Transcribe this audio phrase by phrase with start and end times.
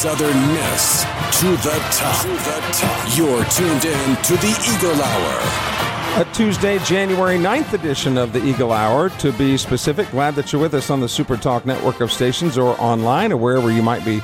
[0.00, 1.02] Southern Miss
[1.40, 2.22] to the top.
[2.22, 3.18] To the top.
[3.18, 6.22] You're tuned in to the Eagle Hour.
[6.22, 9.10] A Tuesday, January 9th edition of the Eagle Hour.
[9.10, 12.56] To be specific, glad that you're with us on the Super Talk network of stations
[12.56, 14.22] or online or wherever you might be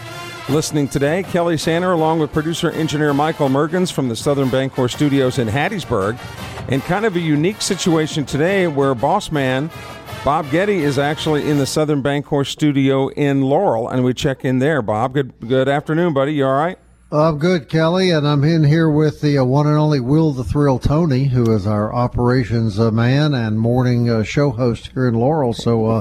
[0.48, 1.24] listening today.
[1.24, 6.18] Kelly Sander, along with producer engineer Michael Mergens from the Southern Bancorp Studios in Hattiesburg.
[6.70, 9.70] And kind of a unique situation today where Boss Man
[10.26, 14.58] Bob Getty is actually in the Southern Bancorp studio in Laurel, and we check in
[14.58, 14.82] there.
[14.82, 16.34] Bob, good good afternoon, buddy.
[16.34, 16.76] You all right?
[17.12, 20.42] I'm good, Kelly, and I'm in here with the uh, one and only Will the
[20.42, 25.14] Thrill Tony, who is our operations uh, man and morning uh, show host here in
[25.14, 25.52] Laurel.
[25.52, 26.00] So uh,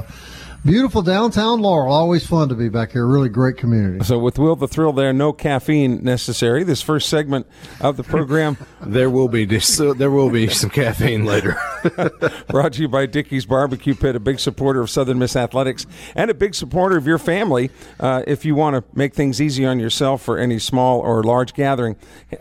[0.64, 1.92] Beautiful downtown Laurel.
[1.92, 3.06] Always fun to be back here.
[3.06, 4.04] Really great community.
[4.04, 6.64] So, with Will the Thrill there, no caffeine necessary.
[6.64, 7.46] This first segment
[7.80, 8.56] of the program.
[8.80, 11.56] there will be there will be some caffeine later.
[12.48, 16.30] Brought to you by Dickey's Barbecue Pit, a big supporter of Southern Miss Athletics and
[16.30, 17.70] a big supporter of your family.
[18.00, 21.54] Uh, if you want to make things easy on yourself for any small or large
[21.54, 21.96] gathering,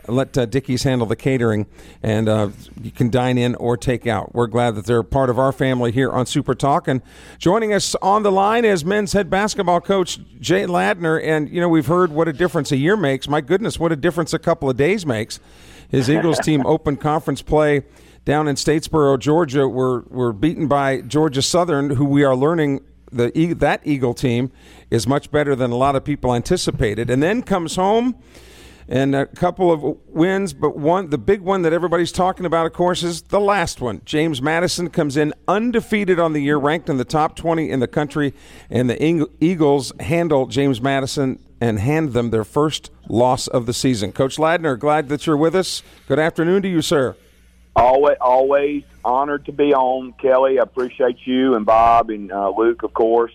[0.07, 1.67] let uh, Dickey's handle the catering,
[2.01, 2.49] and uh,
[2.81, 4.33] you can dine in or take out.
[4.33, 6.87] We're glad that they're part of our family here on Super Talk.
[6.87, 7.01] And
[7.37, 11.59] joining us on on the line is men's head basketball coach Jay Ladner, and you
[11.59, 13.27] know we've heard what a difference a year makes.
[13.27, 15.41] My goodness, what a difference a couple of days makes.
[15.89, 17.83] His Eagles team open conference play
[18.23, 19.67] down in Statesboro, Georgia.
[19.67, 24.49] Were were beaten by Georgia Southern, who we are learning the that Eagle team
[24.89, 28.15] is much better than a lot of people anticipated, and then comes home
[28.87, 32.73] and a couple of wins, but one the big one that everybody's talking about, of
[32.73, 34.01] course, is the last one.
[34.05, 37.87] James Madison comes in undefeated on the year, ranked in the top 20 in the
[37.87, 38.33] country,
[38.69, 44.11] and the Eagles handle James Madison and hand them their first loss of the season.
[44.11, 45.81] Coach Ladner, glad that you're with us.
[46.07, 47.15] Good afternoon to you, sir.
[47.75, 50.59] Always, always honored to be on, Kelly.
[50.59, 53.33] I appreciate you and Bob and uh, Luke, of course.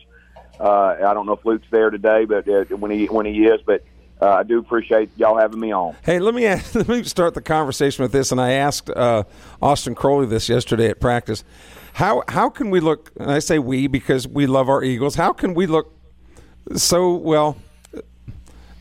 [0.59, 3.63] Uh, I don't know if Luke's there today, but uh, when he when he is,
[3.65, 3.83] but
[4.21, 5.97] uh, I do appreciate y'all having me on.
[6.05, 8.33] Hey, let me ask, let me start the conversation with this.
[8.33, 9.25] And I asked uh,
[9.63, 11.45] Austin Crowley this yesterday at practice.
[11.95, 13.11] How how can we look?
[13.19, 15.17] And I say we because we love our Eagles.
[15.17, 15.93] How can we look
[16.77, 17.57] so well?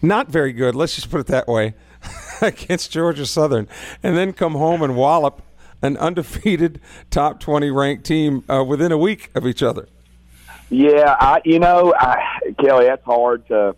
[0.01, 0.75] Not very good.
[0.75, 1.73] Let's just put it that way
[2.41, 3.67] against Georgia Southern,
[4.03, 5.41] and then come home and wallop
[5.81, 6.79] an undefeated
[7.09, 9.87] top twenty ranked team uh, within a week of each other.
[10.69, 13.75] Yeah, I you know, I, Kelly, that's hard to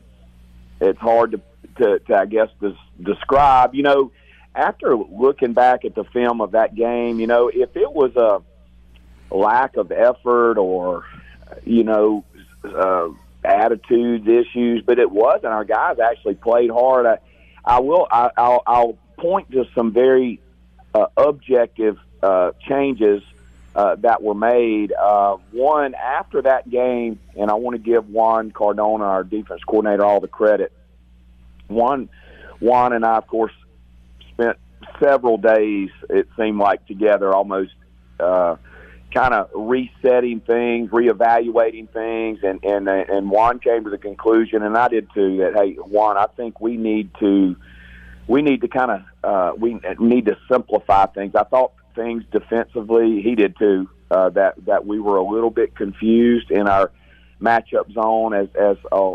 [0.82, 1.42] it's hard to
[1.82, 3.76] to, to I guess des- describe.
[3.76, 4.12] You know,
[4.56, 8.42] after looking back at the film of that game, you know, if it was a
[9.34, 11.06] lack of effort or
[11.64, 12.24] you know
[12.64, 13.10] uh,
[13.44, 15.46] attitudes issues, but it wasn't.
[15.46, 17.06] Our guys actually played hard.
[17.06, 17.18] I,
[17.66, 18.08] I will.
[18.12, 20.40] I, I'll, I'll point to some very
[20.94, 23.24] uh, objective uh, changes
[23.76, 24.92] uh, that were made.
[24.92, 30.04] Uh, one after that game, and I want to give Juan Cardona, our defense coordinator,
[30.04, 30.72] all the credit.
[31.74, 32.10] Juan,
[32.60, 33.54] Juan and I, of course,
[34.34, 34.58] spent
[35.02, 35.90] several days.
[36.10, 37.72] It seemed like together, almost
[38.20, 38.56] uh,
[39.14, 44.78] kind of resetting things, reevaluating things, and and and Juan came to the conclusion, and
[44.78, 47.56] I did too, that hey, Juan, I think we need to
[48.28, 51.36] we need to kind of uh, we need to simplify things.
[51.36, 53.90] I thought things defensively, he did too.
[54.10, 56.92] Uh, that that we were a little bit confused in our
[57.42, 59.14] matchup zone as as uh,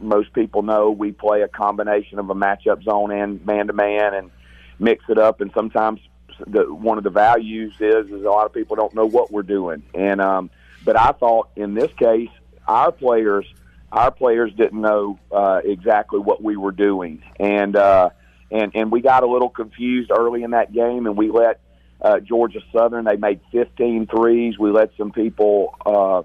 [0.00, 4.14] most people know we play a combination of a matchup zone and man to man
[4.14, 4.30] and
[4.78, 5.40] mix it up.
[5.40, 6.00] And sometimes
[6.46, 9.42] the, one of the values is is a lot of people don't know what we're
[9.42, 9.82] doing.
[9.94, 10.50] And um,
[10.84, 12.30] but I thought in this case,
[12.66, 13.46] our players
[13.92, 18.10] our players didn't know uh, exactly what we were doing, and uh,
[18.50, 21.60] and and we got a little confused early in that game, and we let
[22.00, 24.58] uh, Georgia Southern they made 15 threes.
[24.58, 25.74] We let some people.
[25.86, 26.22] Uh,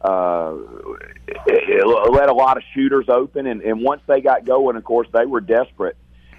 [0.00, 0.52] uh,
[2.10, 5.26] let a lot of shooters open, and, and once they got going, of course, they
[5.26, 5.96] were desperate,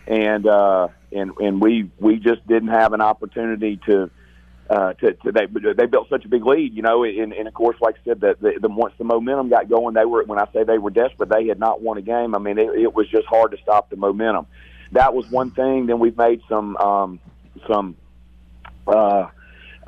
[0.08, 4.10] and uh, and and we we just didn't have an opportunity to.
[4.70, 7.54] Uh, to, to they they built such a big lead, you know, and, and of
[7.56, 10.38] course, like I said, that the, the once the momentum got going, they were when
[10.38, 12.36] I say they were desperate, they had not won a game.
[12.36, 14.46] I mean, it, it was just hard to stop the momentum.
[14.92, 15.88] That was one thing.
[15.88, 17.20] Then we've made some um,
[17.68, 17.96] some
[18.88, 19.30] uh, uh,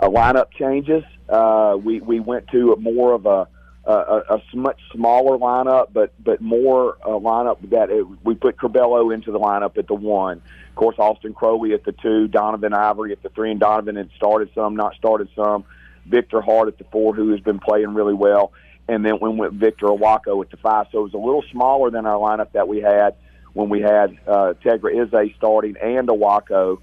[0.01, 1.03] lineup changes.
[1.29, 3.47] Uh, we we went to a more of a
[3.85, 3.93] a,
[4.29, 9.31] a, much smaller lineup, but but more a lineup that it, we put Curbelo into
[9.31, 10.41] the lineup at the one.
[10.69, 14.09] Of course, Austin Crowley at the two, Donovan Ivory at the three, and Donovan had
[14.15, 15.65] started some, not started some.
[16.05, 18.53] Victor Hart at the four, who has been playing really well,
[18.87, 20.87] and then we went Victor Iwuakor at the five.
[20.91, 23.15] So it was a little smaller than our lineup that we had
[23.53, 26.79] when we had uh, Tegra Ize starting and Iwuakor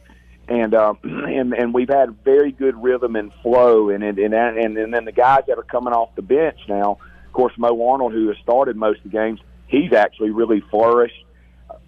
[0.48, 4.94] and um, and and we've had very good rhythm and flow, and and and and
[4.94, 8.28] then the guys that are coming off the bench now, of course, Mo Arnold, who
[8.28, 11.24] has started most of the games, he's actually really flourished.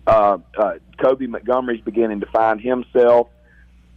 [0.06, 3.28] Uh, uh, Kobe Montgomery's beginning to find himself.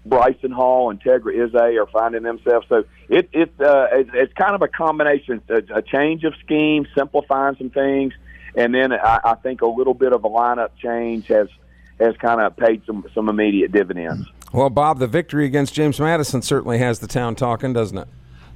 [0.06, 2.66] Bryson Hall and Tegra Ize are finding themselves.
[2.68, 6.86] So it, it uh, it's, it's kind of a combination, a, a change of scheme,
[6.96, 8.14] simplifying some things,
[8.56, 11.48] and then I, I think a little bit of a lineup change has
[12.00, 14.28] has kind of paid some some immediate dividends.
[14.54, 18.08] Well, Bob, the victory against James Madison certainly has the town talking, doesn't it?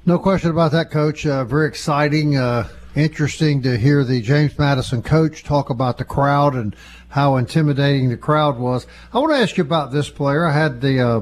[0.05, 1.25] No question about that, Coach.
[1.25, 6.53] Uh, very exciting, uh, interesting to hear the James Madison coach talk about the crowd
[6.53, 6.75] and
[7.09, 8.85] how intimidating the crowd was.
[9.11, 10.45] I want to ask you about this player.
[10.45, 11.21] I had the uh,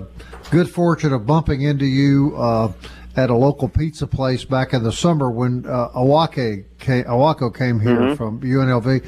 [0.51, 2.73] good fortune of bumping into you uh,
[3.15, 7.79] at a local pizza place back in the summer when uh, Awake came, Iwuakor came
[7.79, 8.15] here mm-hmm.
[8.15, 9.05] from UNLV.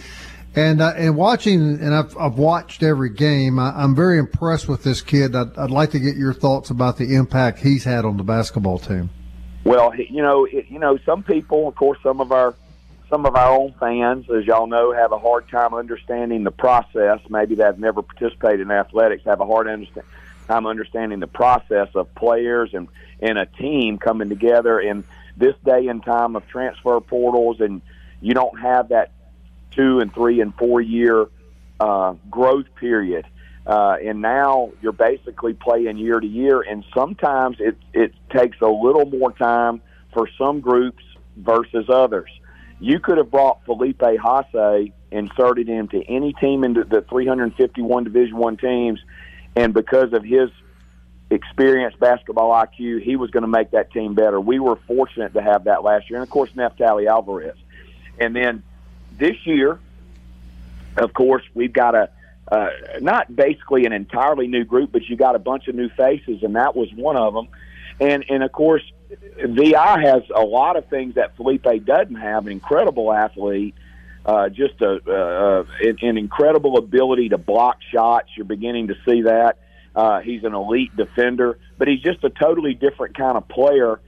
[0.58, 3.60] And uh, and watching, and I've, I've watched every game.
[3.60, 5.36] I, am very impressed with this kid.
[5.36, 8.80] I'd, I'd like to get your thoughts about the impact he's had on the basketball
[8.80, 9.12] team.
[9.66, 12.56] Well, you know, it, you know, some people, of course, some of our
[13.08, 17.20] some of our own fans, as y'all know, have a hard time understanding the process.
[17.30, 20.08] Maybe they've never participated in athletics, have a hard understand,
[20.48, 22.88] time understanding the process of players and
[23.22, 25.04] and a team coming together in
[25.38, 27.84] this day and time of transfer portals, and
[28.22, 29.12] you don't have that
[29.72, 31.28] two and three and four year
[31.80, 33.26] uh, growth period.
[33.66, 38.68] Uh, and now you're basically playing year to year, and sometimes it it takes a
[38.68, 39.82] little more time
[40.14, 41.04] for some groups
[41.36, 42.30] versus others.
[42.80, 48.38] You could have brought Felipe Haase, inserted him to any team into the 351 Division
[48.38, 49.02] One teams,
[49.56, 50.50] and because of his
[51.30, 54.40] experienced basketball IQ, he was going to make that team better.
[54.40, 57.58] We were fortunate to have that last year, and of course Neftali Alvarez,
[58.18, 58.64] and then
[59.18, 59.80] this year,
[60.98, 62.10] of course, we've got a
[62.50, 62.70] uh,
[63.02, 66.56] not basically an entirely new group, but you got a bunch of new faces, and
[66.56, 67.48] that was one of them.
[68.00, 68.84] And and of course,
[69.46, 72.46] Vi has a lot of things that Felipe doesn't have.
[72.46, 73.76] An incredible athlete,
[74.26, 78.30] uh, just a uh, an, an incredible ability to block shots.
[78.36, 79.58] You're beginning to see that.
[79.96, 84.00] Uh, he's an elite defender, but he's just a totally different kind of player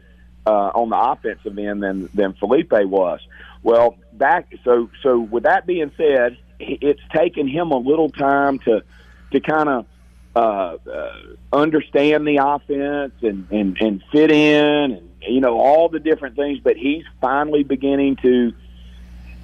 [0.45, 3.19] uh, on the offensive end than than Felipe was.
[3.63, 8.83] Well, back so so with that being said, it's taken him a little time to
[9.31, 9.86] to kind of
[10.36, 11.15] uh, uh,
[11.51, 16.59] understand the offense and, and and fit in and you know all the different things.
[16.59, 18.53] But he's finally beginning to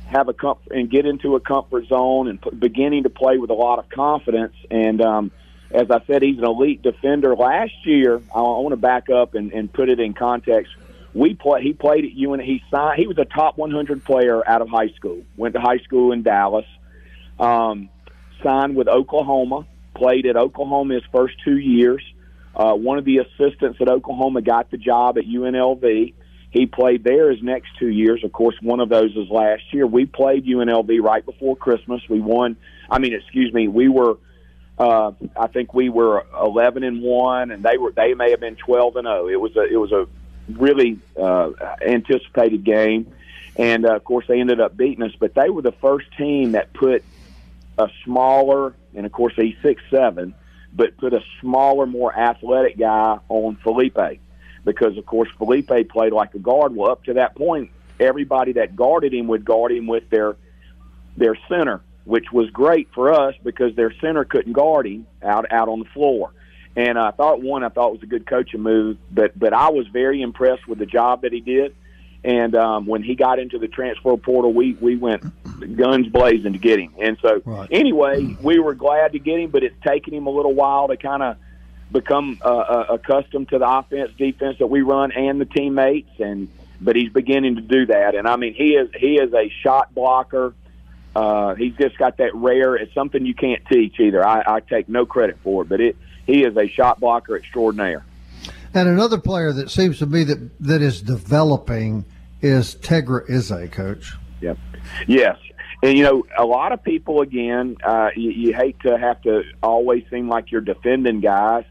[0.07, 3.49] have a comfort and get into a comfort zone and p- beginning to play with
[3.49, 4.53] a lot of confidence.
[4.69, 5.31] And um,
[5.71, 7.35] as I said, he's an elite defender.
[7.35, 10.73] Last year, I, want to back up and, and put it in context
[11.15, 11.63] we play.
[11.63, 12.41] He played at UN.
[12.41, 12.99] He signed.
[12.99, 15.23] He was a top 100 player out of high school.
[15.37, 16.65] Went to high school in Dallas.
[17.39, 17.89] Um,
[18.43, 19.65] signed with Oklahoma.
[19.95, 22.03] Played at Oklahoma his first two years.
[22.53, 26.13] Uh, one of the assistants at Oklahoma got the job at UNLV.
[26.51, 28.21] He played there his next two years.
[28.23, 29.87] Of course, one of those was last year.
[29.87, 32.01] We played UNLV right before Christmas.
[32.09, 32.57] We won.
[32.89, 33.69] I mean, excuse me.
[33.69, 34.17] We were.
[34.77, 37.93] Uh, I think we were 11 and one, and they were.
[37.93, 39.29] They may have been 12 and 0.
[39.29, 39.63] It was a.
[39.63, 40.07] It was a
[40.49, 43.13] really uh, anticipated game.
[43.57, 46.51] And uh, of course, they ended up beating us, but they were the first team
[46.53, 47.03] that put
[47.77, 50.35] a smaller, and of course, he's six seven,
[50.73, 54.19] but put a smaller, more athletic guy on Felipe,
[54.63, 56.75] because of course Felipe played like a guard.
[56.75, 60.35] Well, up to that point, everybody that guarded him would guard him with their
[61.17, 65.69] their center, which was great for us because their center couldn't guard him out out
[65.69, 66.33] on the floor.
[66.75, 69.87] And I thought one, I thought was a good coaching move, but but I was
[69.87, 71.75] very impressed with the job that he did.
[72.23, 75.23] And um, when he got into the transfer portal, we we went
[75.77, 76.93] guns blazing to get him.
[76.99, 77.69] And so right.
[77.71, 80.97] anyway, we were glad to get him, but it's taken him a little while to
[80.97, 81.37] kind of
[81.91, 86.19] become uh, uh, accustomed to the offense, defense that we run, and the teammates.
[86.19, 86.49] And
[86.81, 88.15] but he's beginning to do that.
[88.15, 90.53] And I mean, he is he is a shot blocker.
[91.15, 92.75] Uh, he's just got that rare.
[92.75, 94.27] It's something you can't teach either.
[94.27, 98.05] I, I take no credit for it, but it he is a shot blocker extraordinaire.
[98.73, 102.05] And another player that seems to me that that is developing
[102.41, 104.13] is Tegra Ize, coach.
[104.41, 104.57] Yep.
[105.07, 105.37] Yes.
[105.81, 109.43] And you know, a lot of people again, uh, you, you hate to have to
[109.63, 111.65] always seem like you're defending guys,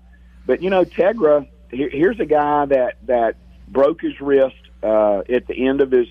[0.46, 1.48] but you know, Tegra.
[1.70, 3.36] Here, here's a guy that that
[3.68, 6.06] broke his wrist uh, at the end of his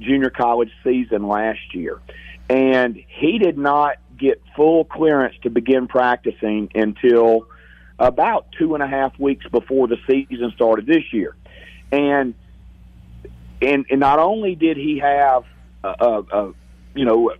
[0.00, 2.00] junior college season last year,
[2.50, 7.46] and he did not get full clearance to begin practicing until
[7.98, 11.36] about two and a half weeks before the season started this year,
[11.92, 12.34] and
[13.62, 15.44] and, and not only did he have
[15.82, 16.54] a, a, a
[16.94, 17.32] you know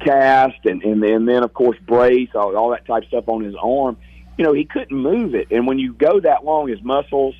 [0.00, 3.42] cast and, and and then of course brace all, all that type of stuff on
[3.42, 3.96] his arm,
[4.38, 7.34] you know he couldn't move it, and when you go that long, his muscles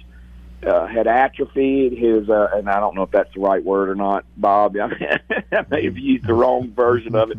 [0.64, 1.92] uh, had atrophied.
[1.92, 4.76] His uh, and I don't know if that's the right word or not, Bob.
[4.80, 7.38] I, may have used the wrong version of it.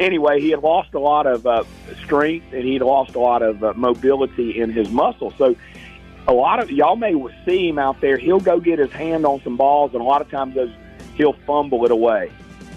[0.00, 1.62] Anyway, he had lost a lot of uh,
[2.02, 5.34] strength and he'd lost a lot of uh, mobility in his muscles.
[5.36, 5.54] So
[6.26, 7.14] a lot of y'all may
[7.44, 8.16] see him out there.
[8.16, 10.72] He'll go get his hand on some balls, and a lot of times those
[11.16, 12.32] he'll fumble it away.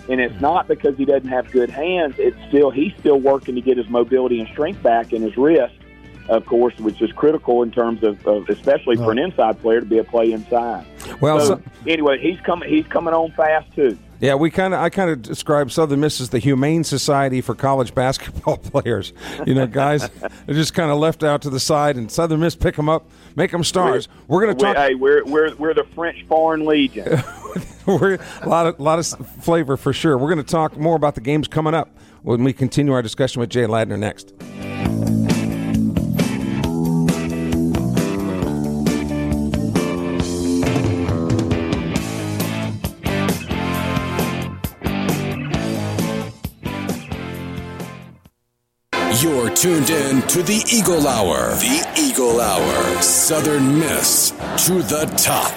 [0.10, 2.16] And it's not because he doesn't have good hands.
[2.18, 5.76] It's still he's still working to get his mobility and strength back in his wrist,
[6.28, 9.86] of course, which is critical in terms of, of especially for an inside player to
[9.86, 10.86] be a play inside.
[11.22, 12.68] Well, so, so- anyway, he's coming.
[12.68, 13.98] He's coming on fast too.
[14.24, 17.56] Yeah, we kind of I kind of describe Southern Miss as the humane society for
[17.56, 19.12] college basketball players.
[19.46, 20.04] You know, guys
[20.48, 23.10] are just kind of left out to the side, and Southern Miss pick them up,
[23.36, 24.08] make them stars.
[24.30, 24.78] We're, going to talk.
[24.78, 27.22] Hey, we're we're we're the French Foreign Legion.
[27.86, 30.18] we're a lot of lot of flavor for sure.
[30.18, 31.90] We're going to talk more about the games coming up
[32.22, 34.34] when we continue our discussion with Jay Ladner next.
[49.64, 51.52] Tuned in to the Eagle Hour.
[51.52, 53.02] The Eagle Hour.
[53.02, 54.32] Southern Miss
[54.66, 55.54] to the top.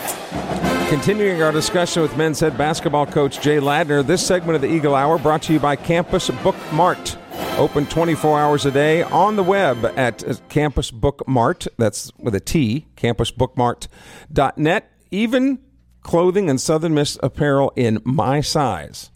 [0.89, 4.95] Continuing our discussion with men's head basketball coach Jay Ladner, this segment of the Eagle
[4.95, 7.19] Hour brought to you by Campus Book Mart.
[7.59, 11.67] Open 24 hours a day on the web at Campus Book Mart.
[11.77, 14.93] That's with a T, campusbookmart.net.
[15.11, 15.59] Even
[16.03, 19.11] clothing and Southern Miss apparel in my size.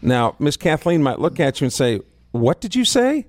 [0.00, 1.98] Now, Miss Kathleen might look at you and say,
[2.30, 3.26] What did you say?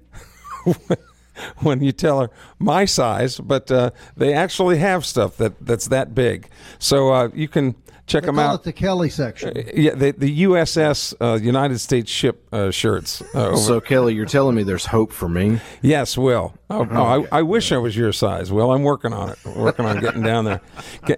[1.60, 2.30] when you tell her
[2.60, 6.48] my size, but uh, they actually have stuff that, that's that big.
[6.80, 7.76] So uh, you can
[8.08, 8.60] check They them call out.
[8.62, 9.52] it the Kelly section.
[9.76, 13.22] Yeah, the, the USS uh, United States ship uh, shirts.
[13.36, 15.60] Uh, So Kelly, you're telling me there's hope for me?
[15.82, 16.54] yes, Will.
[16.70, 18.52] Oh, oh, I, I wish I was your size.
[18.52, 19.40] Well, I'm working on it.
[19.46, 20.62] Working on getting down there.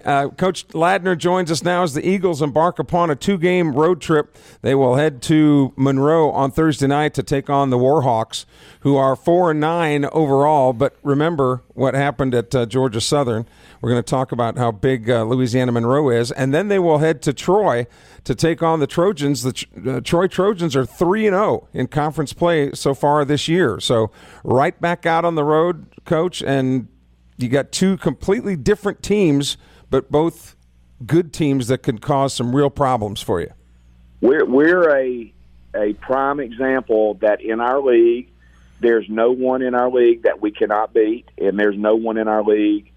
[0.06, 4.36] Uh, Coach Ladner joins us now as the Eagles embark upon a two-game road trip.
[4.62, 8.46] They will head to Monroe on Thursday night to take on the Warhawks,
[8.82, 10.74] who are four and nine overall.
[10.74, 13.48] But remember what happened at uh, Georgia Southern.
[13.82, 17.00] We're going to talk about how big uh, Louisiana Monroe is, and then they will
[17.00, 17.88] head to Troy
[18.26, 19.44] to take on the Trojans.
[19.44, 23.80] The uh, Troy Trojans are three and zero in conference play so far this year.
[23.80, 24.12] So
[24.44, 26.88] right back out on the road, coach, and
[27.38, 29.58] you got two completely different teams,
[29.90, 30.56] but both
[31.06, 33.52] good teams that can cause some real problems for you.
[34.22, 35.34] We're we're a
[35.76, 38.30] a prime example that in our league,
[38.80, 42.28] there's no one in our league that we cannot beat, and there's no one in
[42.28, 42.92] our league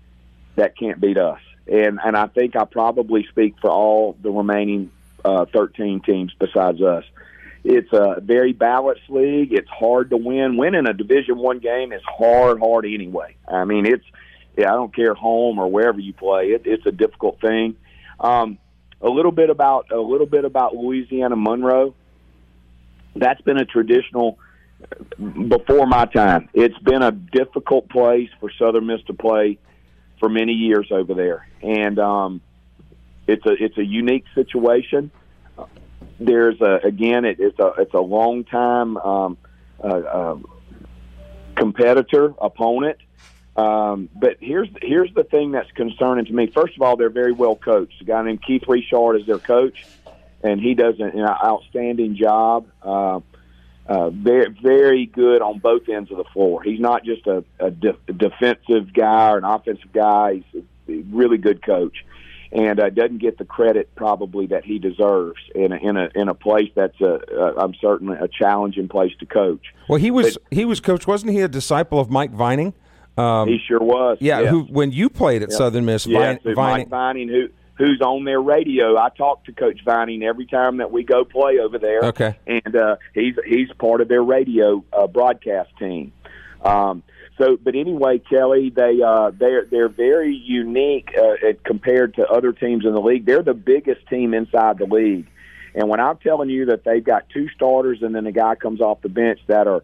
[0.56, 1.40] that can't beat us.
[1.70, 4.90] And and I think I probably speak for all the remaining
[5.24, 7.04] uh, 13 teams besides us.
[7.64, 9.52] It's a very balanced league.
[9.52, 10.56] It's hard to win.
[10.56, 13.36] Winning a Division One game is hard, hard anyway.
[13.46, 14.04] I mean, it's
[14.56, 16.48] yeah, I don't care home or wherever you play.
[16.48, 17.76] It, it's a difficult thing.
[18.20, 18.58] Um,
[19.00, 21.94] a little bit about a little bit about Louisiana Monroe.
[23.14, 24.38] That's been a traditional
[25.48, 26.48] before my time.
[26.54, 29.58] It's been a difficult place for Southern Miss to play
[30.18, 32.40] for many years over there, and um,
[33.26, 35.10] it's a it's a unique situation.
[36.20, 39.38] There's a again, it, it's a it's a long time um,
[39.82, 40.38] uh, uh,
[41.56, 42.98] competitor opponent.
[43.56, 46.46] Um, but here's here's the thing that's concerning to me.
[46.46, 48.00] First of all, they're very well coached.
[48.00, 49.84] A guy named Keith Richard is their coach,
[50.42, 52.66] and he does an, an outstanding job.
[52.82, 53.20] Uh,
[53.86, 56.62] uh, very very good on both ends of the floor.
[56.62, 60.42] He's not just a, a, de- a defensive guy or an offensive guy.
[60.52, 62.04] He's a really good coach,
[62.52, 66.28] and uh, doesn't get the credit probably that he deserves in a, in a in
[66.28, 69.64] a place that's a, a I'm certainly a challenging place to coach.
[69.88, 71.40] Well, he was he was coach, wasn't he?
[71.40, 72.74] A disciple of Mike Vining.
[73.16, 74.18] Um, he sure was.
[74.20, 74.50] yeah, yes.
[74.50, 75.58] who when you played at Yep.
[75.58, 78.96] Southern Miss, Yes, Vin- Mike Vining, who who's on their radio.
[78.98, 82.04] I talk to Coach Vining every time that we go play over there.
[82.04, 82.36] Okay.
[82.46, 86.12] And uh, he's he's part of their radio uh, broadcast team.
[86.62, 87.02] Um,
[87.38, 92.84] so, but anyway, Kelly, they uh, they're they're very unique uh, compared to other teams
[92.84, 93.24] in the league.
[93.24, 95.26] They're the biggest team inside the league,
[95.74, 98.80] and when I'm telling you that they've got two starters and then a guy comes
[98.80, 99.82] off the bench that are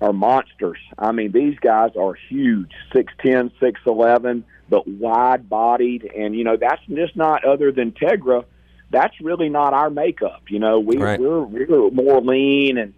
[0.00, 0.78] are monsters.
[0.98, 6.44] I mean, these guys are huge, six ten, six eleven, but wide bodied, and you
[6.44, 8.44] know that's just not other than Tegra.
[8.90, 10.42] That's really not our makeup.
[10.48, 11.18] You know, we Right.
[11.18, 12.94] we're we're more lean and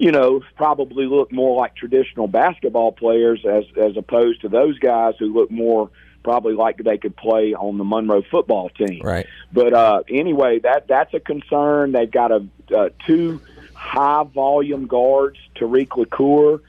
[0.00, 5.14] you know, probably look more like traditional basketball players as as opposed to those guys
[5.18, 5.90] who look more
[6.22, 9.02] probably like they could play on the Monroe football team.
[9.02, 9.26] Right.
[9.52, 11.92] But uh, anyway, that that's a concern.
[11.92, 13.42] They've got a uh, two
[13.74, 16.60] high volume guards, Tyreke Locure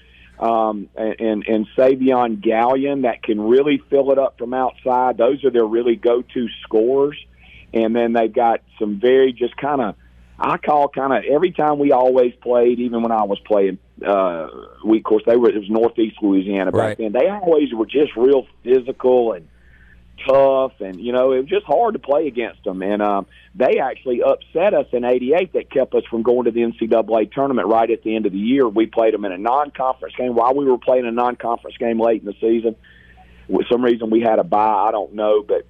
[0.41, 5.17] um, and and Savion Gallion, that can really fill it up from outside.
[5.17, 7.17] Those are their really go to scorers.
[7.73, 9.95] And then they've got some very just kind of
[10.41, 13.77] I call kind of every time we always played, even when I was playing.
[14.05, 14.47] Uh,
[14.83, 16.97] we of course they were it was Northeast Louisiana back Right.
[16.97, 17.11] then.
[17.11, 19.47] They always were just real physical and
[20.27, 22.81] tough, and you know it was just hard to play against them.
[22.81, 25.53] And um, they actually upset us in '88.
[25.53, 28.39] That kept us from going to the NCAA tournament right at the end of the
[28.39, 28.67] year.
[28.67, 32.21] We played them in a non-conference game while we were playing a non-conference game late
[32.21, 32.75] in the season.
[33.47, 34.85] For some reason, we had a bye.
[34.87, 35.67] I don't know, but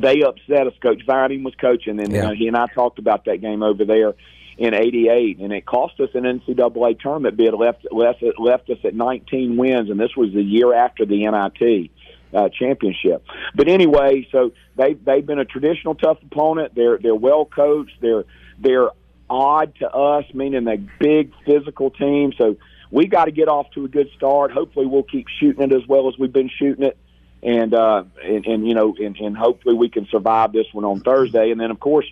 [0.00, 0.74] they upset us.
[0.82, 2.22] Coach Vining was coaching, and Yeah.
[2.22, 4.14] you know, he and I talked about that game over there
[4.56, 7.54] in '88, and it cost us an NCAA tournament bid.
[7.54, 11.90] Left left left us at 19 wins, and this was the year after the NIT
[12.34, 13.24] uh, championship.
[13.54, 16.74] But anyway, so they they've been a traditional tough opponent.
[16.74, 17.96] They're they're well coached.
[18.00, 18.24] They're
[18.58, 18.88] they're
[19.30, 22.32] odd to us, meaning a big physical team.
[22.38, 22.56] So
[22.90, 24.50] we got to get off to a good start.
[24.52, 26.96] Hopefully, we'll keep shooting it as well as we've been shooting it
[27.42, 31.00] and uh, and, and you know, and, and hopefully we can survive this one on
[31.00, 31.50] Thursday.
[31.50, 32.06] And then, of course,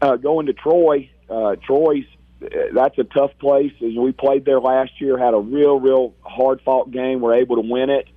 [0.00, 1.10] uh, going to Troy.
[1.28, 2.04] Uh, Troy's
[2.42, 3.72] uh, that's a tough place.
[3.76, 7.20] As we played there last year, had a real, real hard fought game.
[7.20, 8.08] We're able to win it,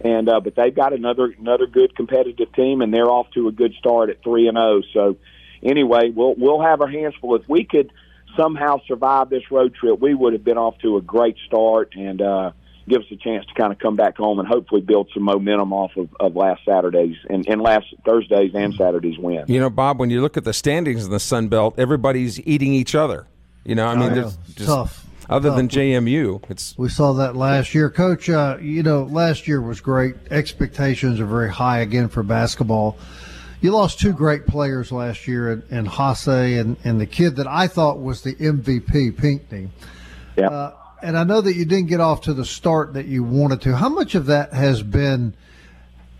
[0.00, 3.52] and uh, but they've got another another good competitive team, and they're off to a
[3.52, 4.82] good start at three and zero.
[4.92, 5.16] So
[5.62, 7.34] anyway, we'll we'll have our hands full.
[7.34, 7.92] If we could
[8.36, 12.22] somehow survive this road trip, we would have been off to a great start and.
[12.22, 12.52] uh
[12.88, 15.72] give us a chance to kind of come back home and hopefully build some momentum
[15.72, 19.44] off of, of last Saturday's and, and last Thursday's and Saturday's win.
[19.46, 22.72] You know, Bob, when you look at the standings in the Sun Belt, everybody's eating
[22.74, 23.26] each other.
[23.64, 24.14] You know, I mean, yeah.
[24.14, 25.06] there's It's just tough.
[25.28, 28.30] other than JMU, it's We saw that last year, Coach.
[28.30, 30.14] Uh, you know, last year was great.
[30.30, 32.96] Expectations are very high again for basketball.
[33.60, 37.46] You lost two great players last year, and, in Haase and, and the kid that
[37.46, 39.68] I thought was the MVP, Pinckney.
[40.36, 40.48] Yeah.
[40.48, 43.62] Uh, and I know that you didn't get off to the start that you wanted
[43.62, 43.76] to.
[43.76, 45.34] How much of that has been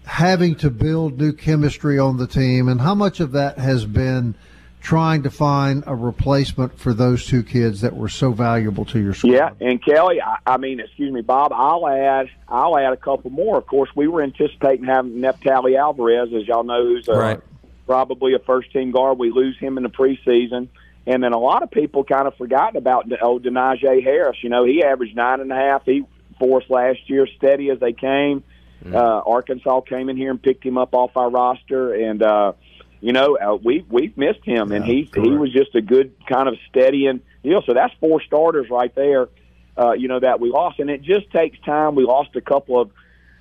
[0.05, 4.35] having to build new chemistry on the team, and how much of that has been
[4.81, 9.13] trying to find a replacement for those two kids that were so valuable to your
[9.13, 9.33] squad?
[9.33, 11.53] Yeah, and Kelly, I, I mean, excuse me, Bob.
[11.53, 13.59] I'll add, I'll add a couple more.
[13.59, 17.41] Of course, we were anticipating having Neftali Alvarez, as y'all know, who's a, Right.
[17.87, 19.19] probably a first team guard.
[19.19, 20.69] We lose him in the preseason,
[21.09, 24.37] and then a lot of people kind of forgotten about old Denijay Harris.
[24.43, 25.85] You know, he averaged nine and a half.
[25.87, 26.05] He
[26.39, 28.45] for us last year, steady as they came.
[28.87, 32.53] Uh, Arkansas came in here and picked him up off our roster, and uh,
[33.01, 36.47] you know uh, we we've missed him, and he he was just a good kind
[36.47, 37.63] of steadying deal.
[37.67, 39.29] So that's four starters right there.
[39.77, 41.95] Uh, you know that we lost, and it just takes time.
[41.95, 42.91] We lost a couple of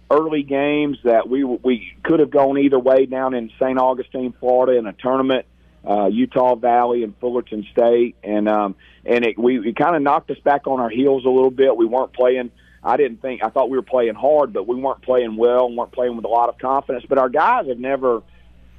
[0.10, 3.77] early games that we we could have gone either way down in St.
[3.77, 5.45] Augustine, Florida, in a tournament.
[5.88, 10.39] Uh, Utah Valley and Fullerton State, and um, and it, we, kind of knocked us
[10.39, 11.78] back on our heels a little bit.
[11.78, 12.52] We weren't playing.
[12.84, 15.78] I didn't think I thought we were playing hard, but we weren't playing well and
[15.78, 17.06] weren't playing with a lot of confidence.
[17.08, 18.21] But our guys have never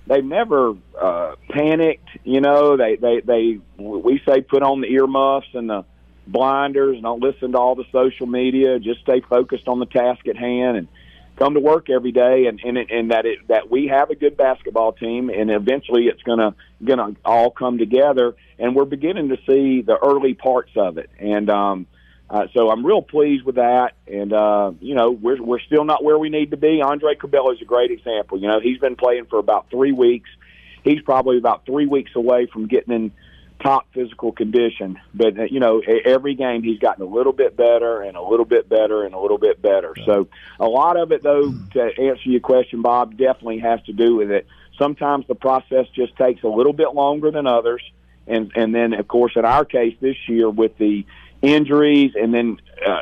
[0.06, 2.08] they've never uh, panicked.
[2.24, 5.84] You know, they they they we say put on the earmuffs and the
[6.26, 8.78] blinders, and don't listen to all the social media.
[8.78, 10.88] Just stay focused on the task at hand and
[11.38, 12.46] come to work every day.
[12.46, 16.22] And and, and that it that we have a good basketball team, and eventually it's
[16.22, 18.34] gonna gonna all come together.
[18.58, 21.10] And we're beginning to see the early parts of it.
[21.18, 21.86] And um,
[22.28, 23.92] uh, so I'm real pleased with that.
[24.06, 26.82] And uh, you know, we're we're still not where we need to be.
[26.82, 28.38] Andre Curbelo is a great example.
[28.38, 30.28] You know, he's been playing for about three weeks.
[30.84, 33.12] He's probably about three weeks away from getting in
[33.62, 34.98] top physical condition.
[35.14, 38.44] But uh, you know, every game he's gotten a little bit better and a little
[38.44, 39.94] bit better and a little bit better.
[40.06, 40.28] So
[40.60, 44.30] a lot of it, though, to answer your question, Bob, definitely has to do with
[44.30, 44.46] it.
[44.78, 47.82] Sometimes the process just takes a little bit longer than others,
[48.26, 51.04] and and then of course in our case this year with the
[51.42, 52.98] injuries and then uh,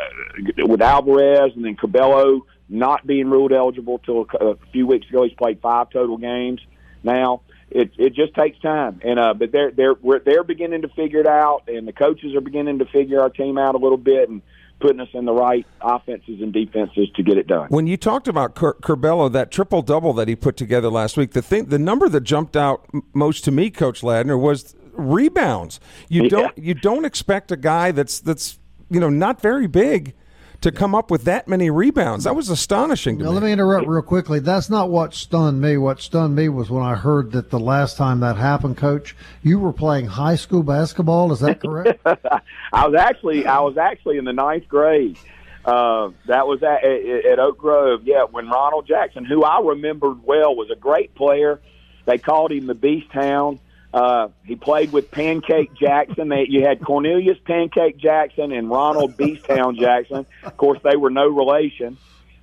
[0.58, 5.22] with Alvarez and then Curbelo not being ruled eligible till a, a few weeks ago,
[5.22, 6.60] he's played five total games
[7.02, 7.42] now.
[7.70, 11.18] It it just takes time, and uh, but they're they're we're, they're beginning to figure
[11.20, 14.28] it out, and the coaches are beginning to figure our team out a little bit,
[14.28, 14.40] and
[14.78, 17.66] putting us in the right offenses and defenses to get it done.
[17.70, 21.32] When you talked about Cur- Curbelo, that triple double that he put together last week,
[21.32, 25.80] the thing, the number that jumped out most to me, Coach Ladner, was rebounds.
[26.08, 26.28] You Yeah.
[26.28, 28.58] don't you don't expect a guy that's that's
[28.90, 30.14] you know not very big
[30.60, 32.24] to come up with that many rebounds.
[32.24, 33.34] That was astonishing to Now, me.
[33.34, 34.38] let me interrupt real quickly.
[34.40, 35.76] That's not what stunned me.
[35.76, 39.58] What stunned me was when I heard that the last time that happened, Coach, you
[39.58, 41.32] were playing high school basketball.
[41.32, 42.00] Is that correct?
[42.72, 45.18] I was actually I was actually in the ninth grade.
[45.64, 48.02] Uh, that was at, at, at Oak Grove.
[48.04, 51.60] Yeah, when Ronald Jackson, who I remembered well, was a great player.
[52.04, 53.58] They called him the Beast Hound.
[53.94, 56.28] Uh, he played with Pancake Jackson.
[56.28, 60.26] They, you had Cornelius Pancake Jackson and Ronald Beasthound Jackson.
[60.44, 61.96] Of course, they were no relation.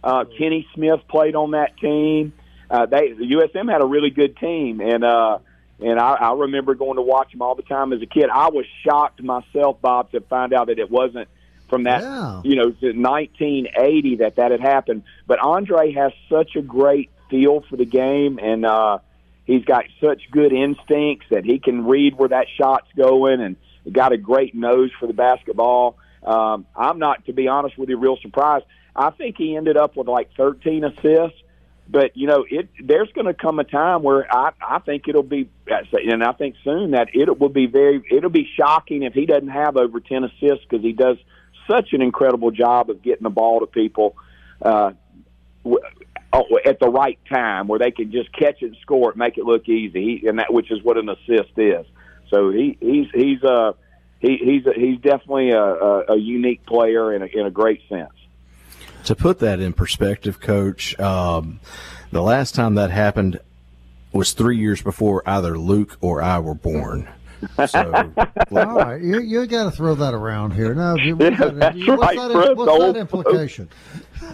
[0.03, 2.33] Uh, Kenny Smith played on that team.
[2.69, 5.37] Uh, they the USM had a really good team, and uh,
[5.79, 8.29] and I, I remember going to watch them all the time as a kid.
[8.33, 11.27] I was shocked myself, Bob, to find out that it wasn't
[11.69, 12.41] from that Yeah.
[12.43, 15.03] you know to 1980 that that had happened.
[15.27, 18.99] But Andre has such a great feel for the game, and uh,
[19.45, 23.55] he's got such good instincts that he can read where that shot's going, and
[23.91, 25.97] got a great nose for the basketball.
[26.23, 28.65] Um, I'm not, to be honest with you, real surprised.
[28.95, 31.39] I think he ended up with like 13 assists.
[31.89, 35.21] But you know, it there's going to come a time where I I think it'll
[35.21, 39.25] be, and I think soon that it will be very it'll be shocking if he
[39.25, 41.17] doesn't have over ten assists because he does
[41.69, 44.15] such an incredible job of getting the ball to people
[44.61, 44.91] uh,
[46.65, 49.45] at the right time where they can just catch it and score it, make it
[49.45, 51.85] look easy, he, and that which is what an assist is.
[52.29, 53.73] So he he's he's uh
[54.19, 58.13] he he's he's definitely a, a, a unique player in a, in a great sense.
[59.05, 61.59] To put that in perspective, Coach, um,
[62.11, 63.39] the last time that happened
[64.13, 67.09] was three years before either Luke or I were born.
[67.67, 68.13] So,
[68.51, 70.73] All right, you, you got to throw that around here.
[70.73, 73.69] Now, what's Yeah, that, that's what's right, that, Fred, what's that implication?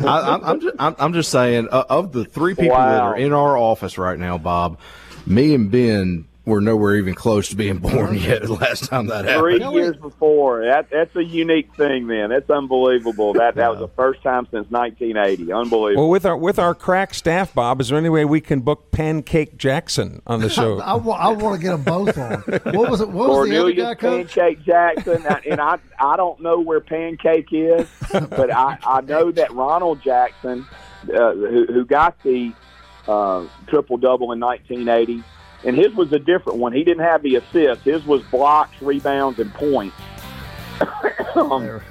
[0.01, 3.17] I, I'm, I'm, just, I'm, I'm just saying, uh, of the three people that are
[3.17, 4.79] in our office right now, Bob,
[5.25, 8.41] me and Ben were nowhere even close to being born yet.
[8.41, 9.39] The last time that happened.
[9.61, 10.65] Three years before.
[10.65, 12.07] That that's a unique thing.
[12.07, 13.33] Then that's unbelievable.
[13.33, 15.51] That that was the first time since 1980.
[15.53, 16.03] Unbelievable.
[16.03, 18.91] Well, with our with our crack staff, Bob, is there any way we can book
[18.91, 20.79] Pancake Jackson on the show?
[20.89, 22.41] I, want to get them both on.
[22.73, 23.09] What was it?
[23.09, 24.35] What was the other guy, Cornelius Coach?
[24.35, 29.31] Pancake Jackson, and- and I I don't know where Pancake is, but I I know
[29.31, 30.65] that Ronald Jackson,
[31.13, 32.51] uh, who who got the
[33.07, 35.23] uh, triple double in 1980,
[35.63, 36.73] and his was a different one.
[36.73, 37.83] He didn't have the assists.
[37.83, 39.95] His was blocks, rebounds, and points.
[41.35, 41.81] um,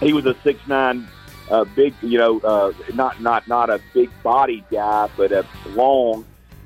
[0.00, 1.06] he was a six nine,
[1.50, 6.24] uh, big, you know, uh, not not not a big bodied guy, but a long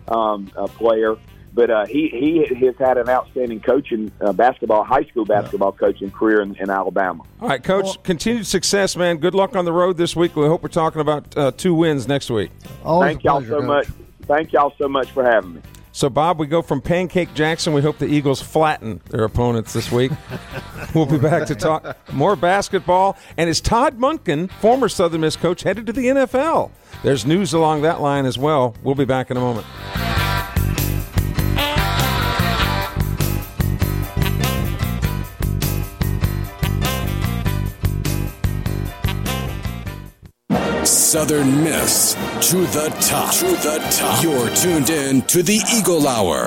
[0.09, 1.17] um, uh, player.
[1.53, 6.11] But uh, he he has had an outstanding coaching uh, basketball, high school basketball coaching
[6.11, 7.25] career in, in Alabama.
[7.41, 8.01] All right, Coach.
[8.05, 9.17] continued success, man.
[9.17, 10.37] Good luck on the road this week.
[10.37, 12.53] We hope we're talking about uh, two wins next week.
[12.85, 13.67] Always Thank a y'all pleasure, so Coach.
[13.67, 13.89] much.
[14.23, 15.63] Thank y'all so much for having me.
[15.93, 17.73] So, Bob, we go from Pancake Jackson.
[17.73, 20.13] We hope the Eagles flatten their opponents this week.
[20.95, 23.17] we'll be back to talk more basketball.
[23.37, 26.71] And is Todd Monken, former Southern Miss coach, headed to the NFL?
[27.03, 28.75] There's news along that line as well.
[28.83, 29.67] We'll be back in a moment.
[40.85, 42.15] Southern Miss
[42.51, 43.35] to the top.
[43.35, 44.23] To the top.
[44.23, 46.47] You're tuned in to the Eagle Hour.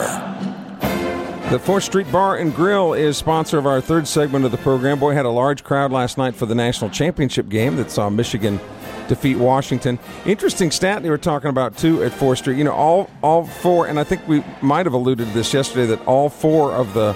[1.51, 4.99] The 4th Street Bar and Grill is sponsor of our third segment of the program.
[4.99, 8.59] Boy, had a large crowd last night for the national championship game that saw Michigan
[9.07, 9.99] defeat Washington.
[10.25, 12.57] Interesting stat they were talking about too at 4th Street.
[12.57, 15.85] You know, all all four, and I think we might have alluded to this yesterday
[15.87, 17.15] that all four of the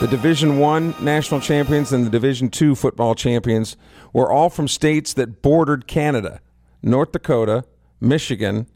[0.00, 3.76] the Division One national champions and the Division Two football champions
[4.18, 6.40] were all from states that bordered Canada:
[6.82, 7.64] North Dakota,
[8.00, 8.66] Michigan,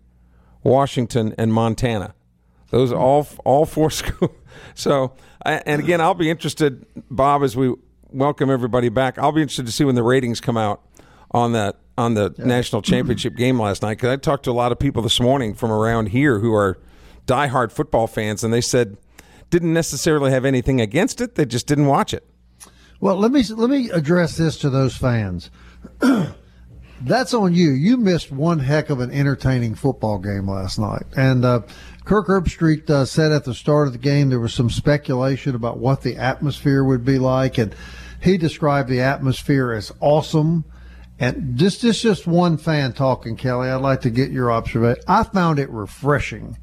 [0.63, 2.15] Washington, and Montana.
[2.71, 4.33] Those are all all four schools.
[4.75, 7.75] So, and again, I'll be interested, Bob, as we
[8.11, 9.19] welcome everybody back.
[9.19, 10.83] I'll be interested to see when the ratings come out
[11.31, 13.99] on that on the national championship game last night.
[13.99, 16.79] Because I talked to a lot of people this morning from around here who are
[17.27, 18.97] diehard football fans, and they said
[19.51, 21.35] didn't necessarily have anything against it.
[21.35, 22.27] They just didn't watch it.
[23.03, 25.51] Well, let me let me address this to those fans.
[27.01, 27.73] That's on you.
[27.73, 31.63] You missed one heck of an entertaining football game last night, and uh,
[32.05, 35.79] Kirk Herbstreit uh, said at the start of the game there was some speculation about
[35.79, 37.75] what the atmosphere would be like, and
[38.21, 40.65] he described the atmosphere as awesome.
[41.19, 43.69] And this, this just one fan talking, Kelly.
[43.69, 45.03] I'd like to get your observation.
[45.09, 46.57] I found it refreshing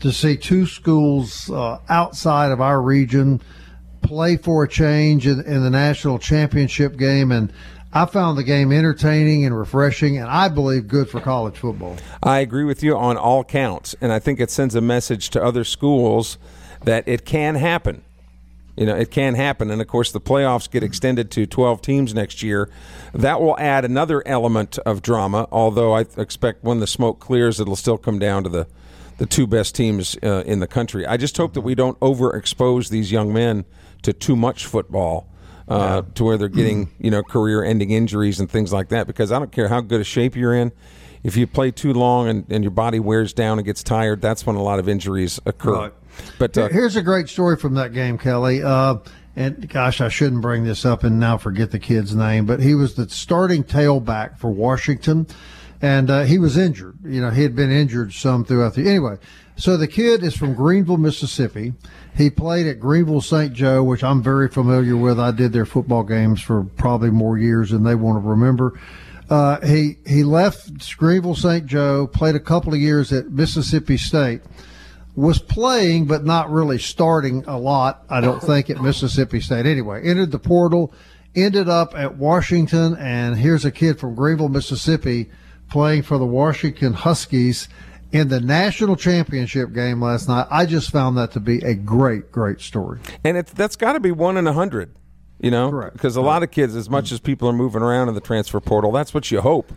[0.00, 3.40] to see two schools uh, outside of our region
[4.06, 7.52] play for a change in, in the national championship game and
[7.96, 11.96] I found the game entertaining and refreshing, and I believe good for college football.
[12.22, 15.42] I agree with you on all counts, and I think it sends a message to
[15.42, 16.36] other schools
[16.84, 18.02] that it can happen.
[18.76, 19.70] You know, it can happen.
[19.70, 22.68] And of course, the playoffs get extended to 12 teams next year.
[23.14, 27.76] That will add another element of drama, although I expect when the smoke clears, it'll
[27.76, 28.66] still come down to the,
[29.16, 31.06] the two best teams uh, in the country.
[31.06, 33.64] I just hope that we don't overexpose these young men
[34.02, 35.28] to too much football
[35.68, 39.06] uh, to where they're getting you know career-ending injuries and things like that.
[39.06, 40.72] Because I don't care how good a shape you're in,
[41.22, 44.46] if you play too long and, and your body wears down and gets tired, that's
[44.46, 45.72] when a lot of injuries occur.
[45.72, 45.92] Right.
[46.38, 48.62] But uh, here's a great story from that game, Kelly.
[48.62, 48.98] Uh,
[49.34, 52.74] and gosh, I shouldn't bring this up and now forget the kid's name, but he
[52.74, 55.26] was the starting tailback for Washington,
[55.82, 56.96] and uh, he was injured.
[57.04, 58.88] You know, he had been injured some throughout the.
[58.88, 59.18] Anyway,
[59.56, 61.74] so the kid is from Greenville, Mississippi.
[62.16, 63.52] He played at Greenville St.
[63.52, 65.20] Joe, which I'm very familiar with.
[65.20, 68.80] I did their football games for probably more years than they want to remember.
[69.28, 71.66] Uh, he he left Greenville St.
[71.66, 74.40] Joe, played a couple of years at Mississippi State,
[75.14, 78.04] was playing but not really starting a lot.
[78.08, 79.66] I don't think at Mississippi State.
[79.66, 80.94] Anyway, entered the portal,
[81.34, 85.28] ended up at Washington, and here's a kid from Greenville, Mississippi,
[85.68, 87.68] playing for the Washington Huskies
[88.12, 90.46] in the national championship game last night.
[90.50, 93.00] I just found that to be a great, great story.
[93.24, 94.94] And it's, that's got to be one in a hundred,
[95.40, 98.14] you know, because a lot of kids, as much as people are moving around in
[98.14, 99.72] the transfer portal, that's what you hope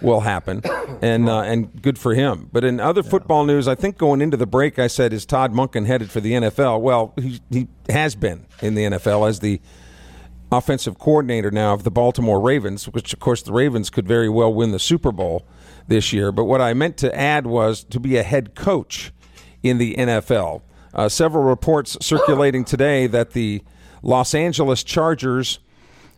[0.00, 0.60] will happen,
[1.02, 2.48] and uh, and good for him.
[2.52, 5.52] But in other football news, I think going into the break, I said, "Is Todd
[5.52, 9.60] Monken headed for the NFL?" Well, he he has been in the NFL as the
[10.52, 14.52] offensive coordinator now of the Baltimore Ravens, which of course the Ravens could very well
[14.52, 15.44] win the Super Bowl
[15.88, 16.32] this year.
[16.32, 19.12] But what I meant to add was to be a head coach
[19.62, 20.62] in the NFL.
[20.92, 23.62] Uh, several reports circulating today that the
[24.02, 25.58] Los Angeles Chargers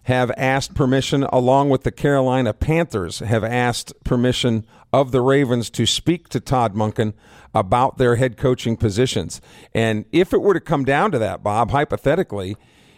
[0.05, 5.87] have asked permission, along with the Carolina Panthers, have asked permission of the Ravens to
[5.87, 7.13] speak to Todd Monken
[7.55, 9.41] about their head coaching positions.
[9.75, 12.57] And if it were to come down to that, Bob, hypothetically,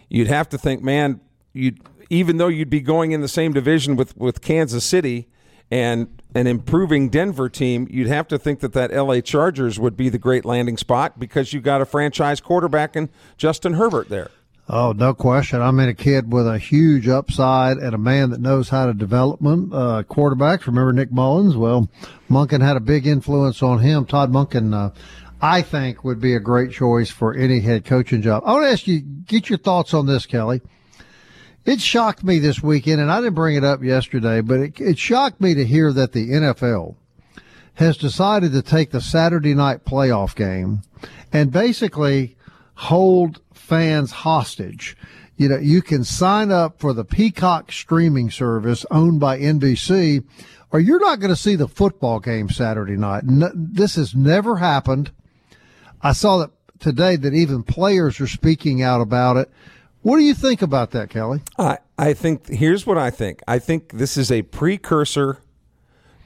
[0.09, 1.21] you'd have to think, man,
[1.53, 1.73] you
[2.09, 5.27] even though you'd be going in the same division with, with Kansas City
[5.71, 10.09] and an improving Denver team, you'd have to think that that LA Chargers would be
[10.09, 14.29] the great landing spot because you got a franchise quarterback in Justin Herbert there.
[14.71, 15.63] Oh, no question.
[15.63, 18.93] I mean, a kid with a huge upside and a man that knows how to
[18.93, 20.67] development uh, quarterbacks.
[20.67, 21.57] Remember Nick Mullens?
[21.57, 21.89] Well,
[22.29, 24.05] Monken had a big influence on him.
[24.05, 24.91] Todd Monken, uh,
[25.41, 28.43] I think, would be a great choice for any head coaching job.
[28.45, 30.61] I want to ask you, get your thoughts on this, Kelly.
[31.65, 34.97] It shocked me this weekend, and I didn't bring it up yesterday, but it, it
[34.97, 36.95] shocked me to hear that the NFL
[37.75, 40.81] has decided to take the Saturday night playoff game
[41.31, 42.35] and basically
[42.75, 44.97] hold fans hostage.
[45.37, 50.25] You know, you can sign up for the Peacock streaming service owned by NBC,
[50.71, 53.23] or you're not going to see the football game Saturday night.
[53.25, 55.11] No, this has never happened.
[56.01, 59.49] I saw that today that even players are speaking out about it.
[60.01, 61.41] What do you think about that, Kelly?
[61.57, 63.41] I, I think here's what I think.
[63.47, 65.39] I think this is a precursor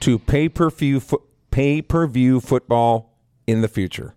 [0.01, 4.15] to pay per view fo- pay per view football in the future.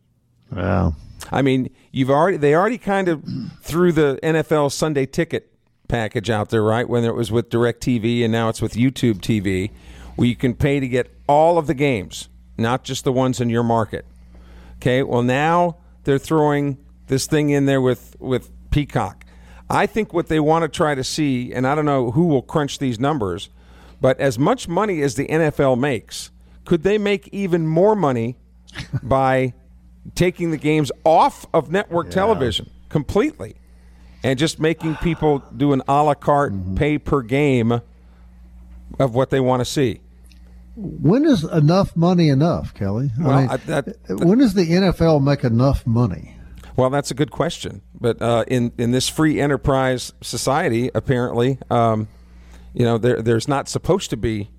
[0.53, 0.95] Wow.
[1.31, 3.25] I mean, you've already they already kind of
[3.62, 5.53] threw the NFL Sunday ticket
[5.88, 6.88] package out there, right?
[6.88, 9.71] Whether it was with DirecTV and now it's with YouTube TV,
[10.16, 13.51] where you can pay to get all of the games, not just the ones in
[13.51, 14.05] your market.
[14.77, 19.25] Okay, well now they're throwing this thing in there with with Peacock.
[19.68, 22.42] I think what they want to try to see, and I don't know who will
[22.42, 23.48] crunch these numbers,
[24.00, 26.31] but as much money as the NFL makes,
[26.64, 28.37] could they make even more money
[29.02, 29.55] by
[30.14, 32.12] taking the games off of network yeah.
[32.12, 33.57] television completely
[34.22, 36.74] and just making people do an a la carte mm-hmm.
[36.76, 37.81] pay per game
[38.98, 40.00] of what they want to see?
[40.76, 43.11] When is enough money enough, Kelly?
[43.18, 46.37] Well, I mean, I, that, that, when does the NFL make enough money?
[46.76, 47.81] Well, that's a good question.
[48.00, 52.09] But uh, in in this free enterprise society, apparently, um,
[52.74, 54.50] you know, there there's not supposed to be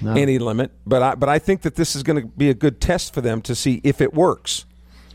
[0.00, 0.12] no.
[0.12, 0.70] any limit.
[0.86, 3.20] But I but I think that this is going to be a good test for
[3.20, 4.64] them to see if it works.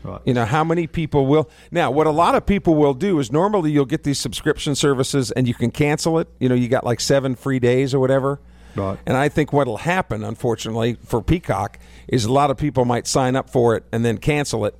[0.02, 0.20] Right.
[0.24, 1.90] You know how many people will now.
[1.90, 5.46] What a lot of people will do is normally you'll get these subscription services and
[5.46, 6.28] you can cancel it.
[6.38, 8.40] You know, you got like seven free days or whatever.
[8.76, 8.98] Right.
[9.04, 13.36] And I think what'll happen, unfortunately, for Peacock is a lot of people might sign
[13.36, 14.74] up for it and then cancel it.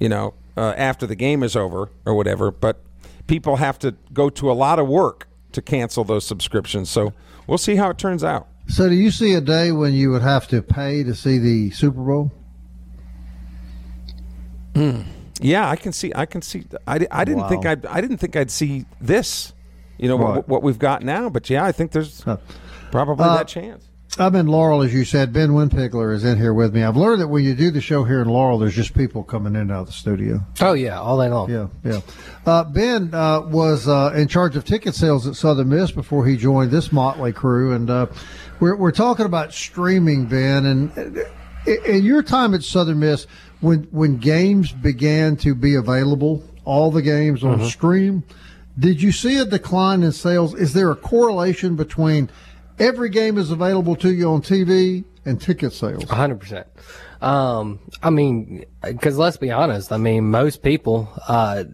[0.00, 2.50] You know, uh, after the game is over or whatever.
[2.50, 2.82] But
[3.26, 6.90] people have to go to a lot of work to cancel those subscriptions.
[6.90, 7.12] So
[7.46, 8.46] we'll see how it turns out.
[8.68, 11.70] So, do you see a day when you would have to pay to see the
[11.70, 12.30] Super Bowl?
[15.42, 16.12] Yeah, I can see.
[16.14, 16.64] I can see.
[16.86, 17.84] I, I didn't think I'd.
[17.86, 19.52] I didn't think I'd see this.
[19.98, 20.36] You know Right.
[20.36, 21.28] what, what we've got now.
[21.28, 22.24] But yeah, I think there's
[22.90, 23.88] probably Uh, that chance.
[24.18, 25.32] I'm in Laurel, as you said.
[25.32, 26.82] Ben Winpigler is in here with me.
[26.82, 29.54] I've learned that when you do the show here in Laurel, there's just people coming
[29.54, 30.40] in and out of the studio.
[30.60, 31.50] Oh yeah, all day long.
[31.50, 32.00] Yeah, yeah.
[32.44, 36.36] Uh, ben uh, was uh, in charge of ticket sales at Southern Miss before he
[36.36, 38.06] joined this motley crew, and uh,
[38.58, 40.66] we're we're talking about streaming, Ben.
[40.66, 41.18] And
[41.66, 43.26] uh, in your time at Southern Miss,
[43.60, 48.24] when when games began to be available, all the games on stream,
[48.78, 50.54] did you see a decline in sales?
[50.54, 52.28] Is there a correlation between
[52.80, 56.04] every game is available to you on TV and ticket sales?
[56.04, 56.66] hundred percent.
[57.20, 59.92] Um, I mean, because let's be honest.
[59.92, 61.64] I mean, most people uh,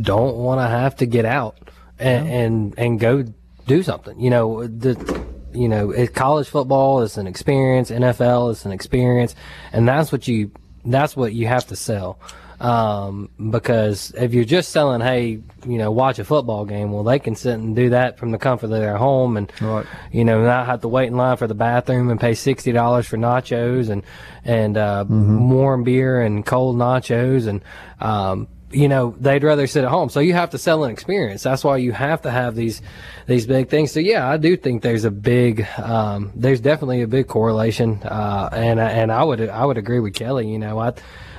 [0.00, 3.24] don't want to have to get out and, and and go
[3.66, 4.18] do something.
[4.18, 7.90] You know, the you know, it, college football is an experience.
[7.90, 9.34] NFL is an experience,
[9.72, 10.50] and that's what you
[10.84, 12.18] that's what you have to sell.
[12.60, 17.18] Um, because if you're just selling, hey, you know, watch a football game, well, they
[17.18, 19.86] can sit and do that from the comfort of their home and, Right.
[20.12, 23.06] you know, not have to wait in line for the bathroom and pay sixty dollars
[23.06, 24.02] for nachos and
[24.44, 27.62] and uh, warm beer and cold nachos and
[28.00, 30.10] um, you know they'd rather sit at home.
[30.10, 31.42] So you have to sell an experience.
[31.42, 32.82] That's why you have to have these
[33.26, 33.90] these big things.
[33.90, 38.48] So yeah, I do think there's a big um, there's definitely a big correlation, uh,
[38.52, 40.48] and and I would I would agree with Kelly.
[40.52, 40.92] You know, I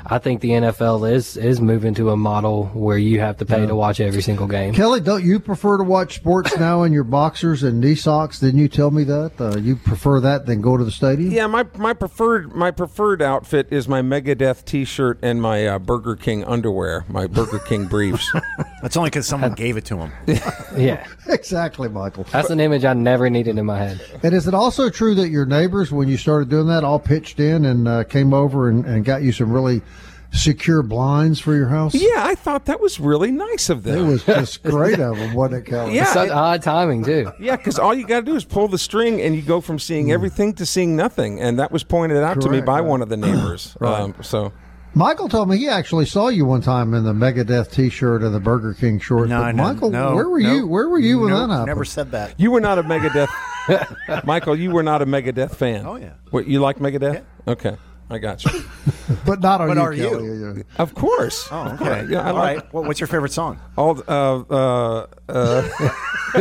[0.05, 3.65] I think the NFL is is moving to a model where you have to pay
[3.65, 4.73] to watch every single game.
[4.73, 8.39] Kelly, don't you prefer to watch sports now in your boxers and knee socks?
[8.39, 9.31] Didn't you tell me that?
[9.39, 11.31] Uh, you prefer that than go to the stadium?
[11.31, 16.15] Yeah, my my preferred my preferred outfit is my Megadeth T-shirt and my uh, Burger
[16.15, 18.31] King underwear, my Burger King briefs.
[18.81, 20.11] That's only because someone gave it to him.
[20.77, 22.25] Yeah, Exactly, Michael.
[22.31, 24.01] that's an image I never needed in my head.
[24.23, 27.39] And is it also true that your neighbors, when you started doing that, all pitched
[27.39, 29.81] in and uh, came over and, and got you some really
[30.31, 31.93] secure blinds for your house?
[31.93, 33.97] yeah, I thought that was really nice of them.
[33.97, 35.95] It was just great of them, wasn't it, Kelly?
[35.95, 36.05] Yeah.
[36.05, 37.31] Such it- odd timing too.
[37.39, 39.79] Yeah, because all you got to do is pull the string, and you go from
[39.79, 41.39] seeing everything to seeing nothing.
[41.39, 42.87] And that was pointed out to me by right.
[42.87, 43.75] one of the neighbors.
[43.79, 44.01] Right.
[44.01, 44.53] um, so
[44.93, 48.41] Michael told me he actually saw you one time in the Megadeth T-shirt and the
[48.41, 49.29] Burger King shorts.
[49.29, 50.67] No, but no, Michael, no, where were no, you?
[50.67, 51.67] Where were you when no, that happened?
[51.67, 52.37] Never said that.
[52.37, 54.55] you were not a Megadeth, Michael.
[54.55, 55.85] You were not a Megadeth fan.
[55.85, 56.13] Oh, yeah.
[56.31, 57.23] What you like Megadeth?
[57.47, 57.77] Okay,
[58.12, 58.63] I got you.
[59.26, 60.10] but not on But you, are you?
[60.10, 60.58] Kelly.
[60.58, 60.63] Yeah.
[60.78, 61.47] of course.
[61.52, 61.89] Oh, Of course.
[61.89, 62.12] okay.
[62.12, 62.74] Yeah, I All like right.
[62.74, 63.60] Well, what's your favorite song?
[63.78, 64.00] all.
[64.08, 65.69] Uh, uh, uh,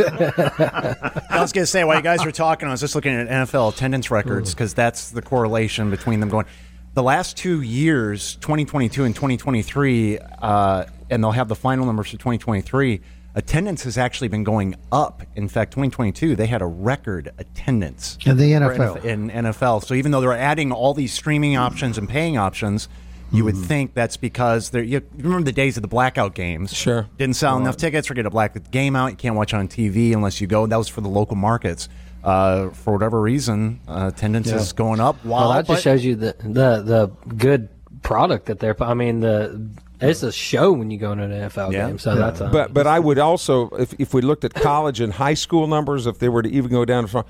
[1.29, 3.27] I was going to say, while you guys were talking, I was just looking at
[3.27, 6.45] NFL attendance records because that's the correlation between them going.
[6.93, 12.13] The last two years, 2022 and 2023, uh, and they'll have the final numbers for
[12.13, 13.01] 2023.
[13.33, 15.23] Attendance has actually been going up.
[15.35, 19.05] In fact, 2022 they had a record attendance In the NFL.
[19.05, 19.85] In NFL.
[19.85, 22.89] So even though they're adding all these streaming options and paying options,
[23.31, 24.83] you would think that's because they're.
[24.83, 26.73] You remember the days of the blackout games?
[26.73, 27.07] Sure.
[27.17, 29.11] Didn't sell enough tickets or get a black game out.
[29.11, 30.67] You can't watch on TV unless you go.
[30.67, 31.87] That was for the local markets.
[32.23, 35.15] Uh, for whatever reason, uh, attendance is going up.
[35.25, 37.69] While Well, that just shows you the the the good
[38.03, 38.75] product that they're.
[38.83, 39.69] I mean, the
[40.01, 41.87] it's a show when you go into an NFL Yeah.
[41.87, 41.99] game.
[41.99, 45.13] So that's a, but but I would also, if if we looked at college and
[45.13, 47.25] high school numbers, if they were to even go down to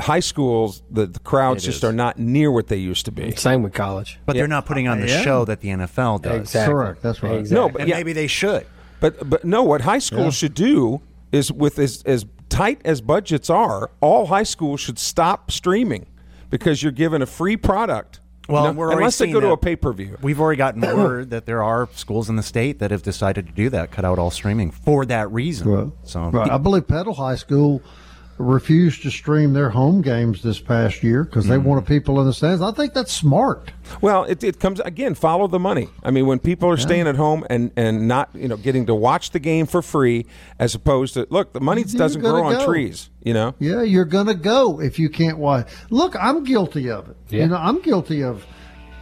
[0.00, 1.84] high schools, the, the crowds It just is.
[1.84, 3.30] are not near what they used to be.
[3.36, 4.18] same with college.
[4.26, 5.22] but they're not putting on the Yeah.
[5.22, 6.40] show that the NFL does.
[6.40, 6.72] Exactly.
[6.74, 7.38] Correct, that's right.
[7.38, 7.54] Exactly.
[7.54, 8.66] No, but yeah, maybe they should.
[9.00, 13.48] But but no, what high school should do is with as as tight as budgets
[13.50, 16.06] are, all high schools should stop streaming
[16.50, 18.20] because you're given a free product.
[18.52, 20.18] Well, you know, we're unless they seeing go to a pay per view.
[20.22, 23.52] We've already gotten word that there are schools in the state that have decided to
[23.52, 25.70] do that, cut out all streaming for that reason.
[25.70, 26.50] Well, so right.
[26.50, 27.82] I believe Petal High School
[28.38, 31.48] refused to stream their home games this past year because Mm.
[31.50, 32.60] they wanted people in the stands.
[32.62, 33.70] I think that's smart.
[34.00, 35.14] Well, it, it comes again.
[35.14, 35.88] Follow the money.
[36.02, 38.94] I mean, when people are staying at home and, and not you know getting to
[38.94, 40.26] watch the game for free,
[40.58, 43.10] as opposed to look, the money You're doesn't grow on trees.
[43.22, 43.54] You know.
[43.58, 45.68] Yeah, you're gonna go if you can't watch.
[45.90, 47.16] Look, I'm guilty of it.
[47.28, 47.42] Yeah.
[47.42, 48.44] You know, I'm guilty of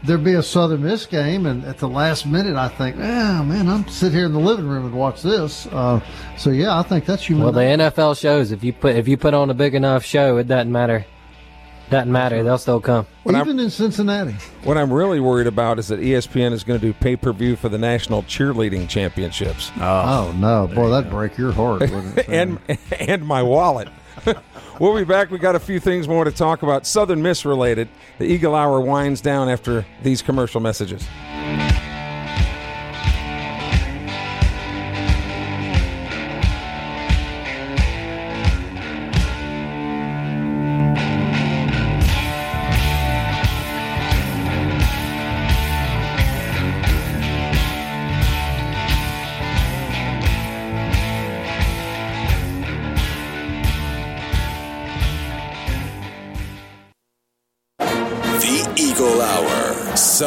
[0.03, 3.69] there be a Southern Miss game, and at the last minute, I think, oh man,
[3.69, 5.67] I'm sit here in the living room and watch this.
[5.67, 6.01] Uh,
[6.39, 7.45] so yeah, I think that's human.
[7.45, 10.39] Well, the NFL shows if you put if you put on a big enough show,
[10.39, 11.05] it doesn't matter.
[11.91, 12.45] Doesn't matter.
[12.45, 13.05] They'll still come.
[13.29, 14.37] even in Cincinnati.
[14.63, 17.57] What I'm really worried about is that ESPN is going to do pay per view
[17.57, 19.73] for the national cheerleading championships.
[19.81, 21.81] Oh, no, boy, that'd break your heart.
[21.81, 23.89] wouldn't it, and and my wallet.
[24.81, 25.31] we'll be back.
[25.31, 27.89] We got a few things more to talk about, Southern Miss related.
[28.19, 31.07] The Eagle Hour winds down after these commercial messages.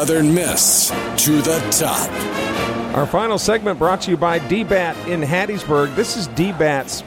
[0.04, 0.90] Southern Miss
[1.24, 2.10] to the top.
[2.94, 5.96] Our final segment brought to you by DBAT in Hattiesburg.
[5.96, 7.02] This is DBAT's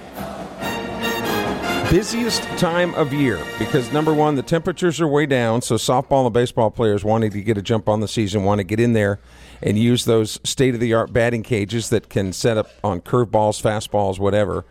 [1.92, 6.34] busiest time of year because number one, the temperatures are way down, so softball and
[6.34, 9.20] baseball players wanting to get a jump on the season want to get in there
[9.62, 13.62] and use those state of the art batting cages that can set up on curveballs,
[13.62, 14.66] fastballs, whatever.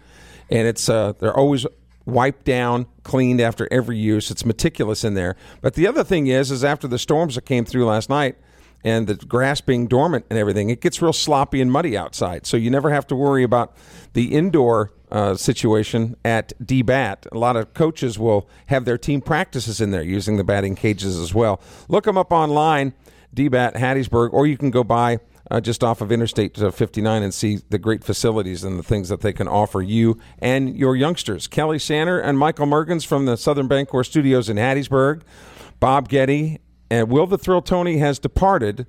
[0.51, 1.65] And it's uh, they're always
[2.07, 4.31] wiped down, cleaned after every use.
[4.31, 5.37] It's meticulous in there.
[5.61, 8.37] But the other thing is, is after the storms that came through last night
[8.85, 12.47] and the grass being dormant and everything, it gets real sloppy and muddy outside.
[12.47, 13.77] So you never have to worry about
[14.13, 17.31] the indoor uh, situation at DBAT.
[17.33, 21.19] A lot of coaches will have their team practices in there using the batting cages
[21.19, 21.61] as well.
[21.89, 22.93] Look them up online,
[23.35, 25.19] DBAT Hattiesburg, or you can go by
[25.51, 29.09] uh, just off of Interstate uh, 59 and see the great facilities and the things
[29.09, 31.47] that they can offer you and your youngsters.
[31.47, 35.23] Kelly Sander and Michael Mergens from the Southern Bancorp Studios in Hattiesburg.
[35.79, 38.87] Bob Getty and Will the Thrill Tony has departed.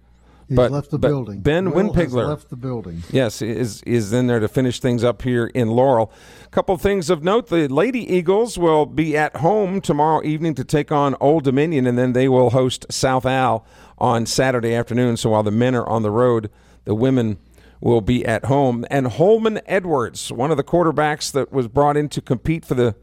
[0.47, 1.41] He's but, left the but building.
[1.41, 3.03] Ben Will Winpigler left the building.
[3.11, 6.09] Yes, is is in there to finish things up here in Laurel.
[6.45, 10.63] A couple things of note: the Lady Eagles will be at home tomorrow evening to
[10.63, 13.65] take on Old Dominion, and then they will host South Al
[13.97, 15.17] on Saturday afternoon.
[15.17, 16.49] So while the men are on the road,
[16.85, 17.37] the women
[17.79, 18.85] will be at home.
[18.89, 22.95] And Holman Edwards, one of the quarterbacks that was brought in to compete for the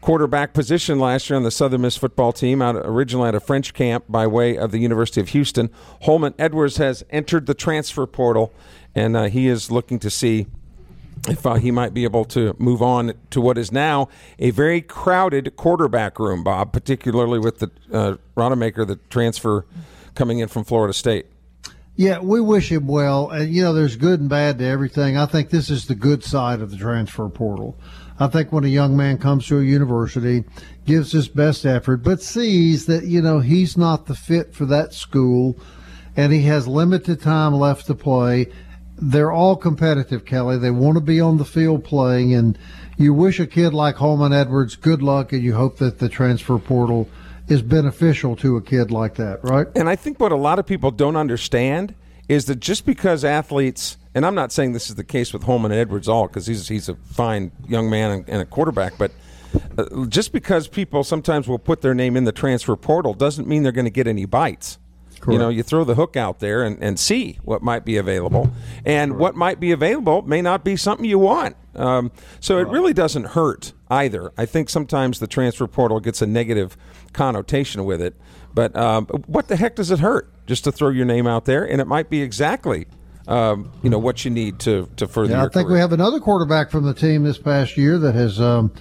[0.00, 3.74] quarterback position last year on the Southern Miss football team, out originally at a French
[3.74, 5.70] camp by way of the University of Houston.
[6.02, 8.52] Holman Edwards has entered the transfer portal,
[8.94, 10.46] and uh, he is looking to see
[11.28, 14.80] if uh, he might be able to move on to what is now a very
[14.80, 19.66] crowded quarterback room, Bob, particularly with the uh, Rodemaker, the transfer
[20.20, 21.24] coming in from Florida State.
[21.96, 23.30] Yeah, we wish him well.
[23.30, 25.16] And, you know, there's good and bad to everything.
[25.16, 27.80] I think this is the good side of the transfer portal.
[28.18, 30.44] I think when a young man comes to a university,
[30.84, 34.92] gives his best effort, but sees that, you know, he's not the fit for that
[34.92, 35.58] school
[36.14, 38.48] and he has limited time left to play.
[38.98, 40.58] They're all competitive, Kelly.
[40.58, 42.34] They want to be on the field playing.
[42.34, 42.58] And
[42.98, 46.58] you wish a kid like Holman Edwards good luck and you hope that the transfer
[46.58, 47.08] portal
[47.50, 49.66] is beneficial to a kid like that, right?
[49.74, 51.94] And I think what a lot of people don't understand
[52.28, 55.72] is that just because athletes, and I'm not saying this is the case with Holman
[55.72, 59.10] and Edwards all, because he's he's a fine young man and a quarterback, but
[59.76, 63.64] uh, just because people sometimes will put their name in the transfer portal doesn't mean
[63.64, 64.78] they're going to get any bites.
[65.20, 65.34] Correct.
[65.34, 68.50] You know, you throw the hook out there and, and see what might be available.
[68.86, 71.56] And what might be available may not be something you want.
[71.74, 72.10] Um,
[72.40, 74.32] so it really doesn't hurt either.
[74.38, 76.76] I think sometimes the transfer portal gets a negative
[77.12, 78.14] connotation with it.
[78.54, 81.64] But um, what the heck does it hurt just to throw your name out there?
[81.64, 82.86] And it might be exactly.
[83.28, 85.34] Um, you know what you need to to further.
[85.34, 85.74] Yeah, I think career.
[85.74, 88.72] we have another quarterback from the team this past year that has um,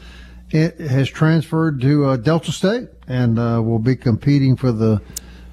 [0.49, 5.01] it has transferred to uh, Delta State and uh, will be competing for the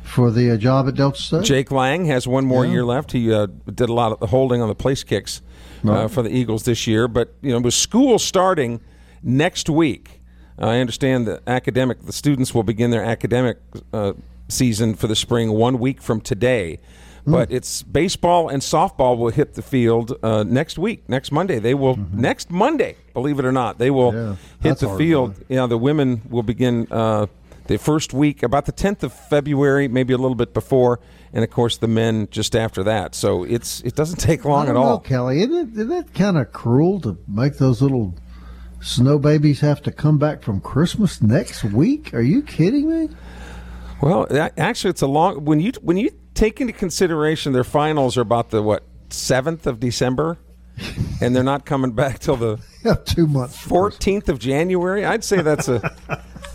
[0.06, 1.44] for the uh, job at Delta State.
[1.44, 2.72] Jake Lang has one more Yeah.
[2.72, 3.12] year left.
[3.12, 5.42] He uh, did a lot of the holding on the place kicks
[5.84, 6.10] uh, Right.
[6.10, 7.08] for the Eagles this year.
[7.08, 8.80] But you know, with school starting
[9.22, 10.20] next week,
[10.58, 13.58] I understand the academic the students will begin their academic
[13.92, 14.12] uh,
[14.48, 16.78] season for the spring one week from today.
[17.24, 17.32] Hmm.
[17.32, 21.58] But it's baseball and softball will hit the field uh, next week, next Monday.
[21.58, 24.64] They will next Monday, believe it or not, they will Mm-hmm.
[24.64, 25.34] Yeah, hit the field.
[25.48, 27.26] You know, the women will begin uh,
[27.68, 31.00] the first week, about the 10th of February, maybe a little bit before,
[31.32, 33.14] and of course the men just after that.
[33.14, 35.00] So it's it doesn't take long at know, all.
[35.00, 35.40] Kelly.
[35.42, 38.14] Isn't it, isn't that kind of cruel to make those little
[38.80, 42.14] snow babies have to come back from Christmas next week?
[42.14, 43.14] Are you kidding me?
[44.02, 48.16] Well, that, actually, it's a long when you when you take into consideration their finals
[48.16, 50.36] are about the what seventh of December,
[51.20, 53.56] and they're not coming back till the Yeah, two months.
[53.58, 55.04] fourteenth of January.
[55.04, 55.80] I'd say that's a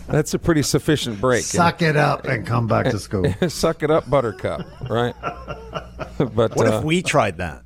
[0.08, 1.44] that's a pretty sufficient break.
[1.44, 3.32] Suck it up and come back to school.
[3.48, 4.66] Suck it up, Buttercup.
[4.88, 5.14] Right?
[6.18, 7.62] but What uh, if we tried that?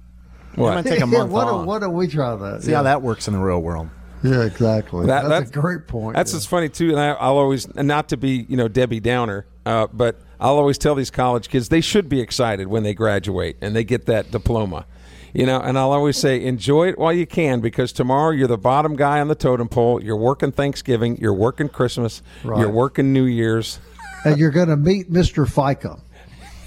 [0.55, 0.77] what?
[0.77, 1.49] I'm gonna take a month why, off.
[1.49, 2.63] don't, why don't we try that?
[2.63, 2.79] See yeah.
[2.79, 3.89] how that works in the real world.
[4.23, 5.07] Yeah, exactly.
[5.07, 6.17] That- that's, that's- a great point.
[6.17, 6.37] That's yeah.
[6.37, 9.87] what's funny too, and I, I'll always not to be you know Debbie Downer, uh,
[9.93, 13.77] but I'll always tell these college kids they should be excited when they graduate and
[13.77, 14.87] they get that diploma,
[15.35, 15.61] you know.
[15.61, 19.21] And I'll always say enjoy it while you can because tomorrow you're the bottom guy
[19.21, 20.03] on the totem pole.
[20.03, 22.61] You're working Thanksgiving, you're working Christmas, Right.
[22.61, 23.79] you're working New Year's.
[24.25, 25.47] and you're going to meet Mr.
[25.47, 26.01] FICA.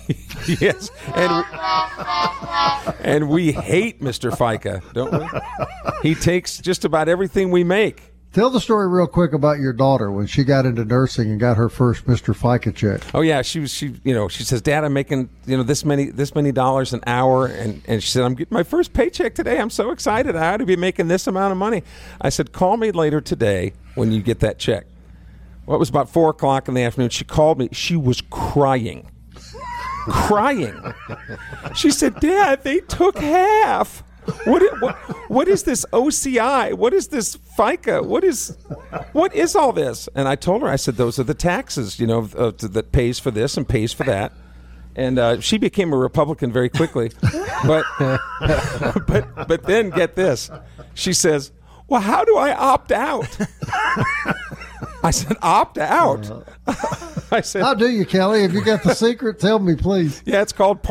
[0.59, 1.45] yes, and
[3.05, 4.31] and we hate Mr.
[4.31, 6.09] FICA, don't we?
[6.09, 8.08] He takes just about everything we make.
[8.31, 11.57] Tell the story real quick about your daughter when she got into nursing and got
[11.57, 12.35] her first Mr.
[12.35, 13.01] FICA check.
[13.15, 15.83] Oh yeah, she was she you know she says, Dad, I'm making you know this
[15.83, 19.33] many this many dollars an hour, and and she said, I'm getting my first paycheck
[19.33, 19.59] today.
[19.59, 20.35] I'm so excited.
[20.35, 21.83] I ought to be making this amount of money.
[22.21, 24.85] I said, call me later today when you get that check.
[25.65, 27.09] Well, it was about four o'clock in the afternoon.
[27.09, 27.69] She called me.
[27.71, 29.09] She was crying.
[30.07, 30.93] crying.
[31.75, 34.03] She said, Dad, they took half.
[34.45, 34.95] What, what,
[35.29, 36.73] what is this OCI?
[36.73, 38.05] What is this FICA?
[38.05, 38.57] What is,
[39.13, 40.07] what is all this?
[40.15, 43.19] And I told her, I said, those are the taxes, you know, uh, that pays
[43.19, 44.33] for this and pays for that.
[44.95, 47.11] And uh, she became a Republican very quickly.
[47.65, 47.85] But,
[49.07, 50.51] but, but then get this.
[50.93, 51.51] She says,
[51.87, 53.37] well, how do I opt out?
[55.03, 56.45] I said, opt out.
[57.31, 58.43] I said, How do you, Kelly?
[58.43, 60.21] If you got the secret, tell me, please.
[60.25, 60.81] yeah, it's called